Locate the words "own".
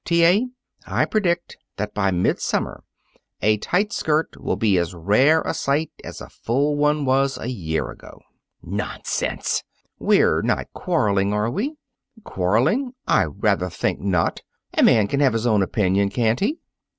15.45-15.61